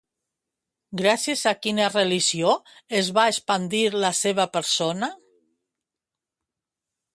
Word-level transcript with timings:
Gràcies 1.01 1.43
a 1.51 1.53
quina 1.65 1.89
religió 1.91 2.55
es 3.01 3.11
va 3.19 3.27
expandir 3.35 3.83
la 4.07 4.13
seva 4.23 4.49
persona? 4.57 5.13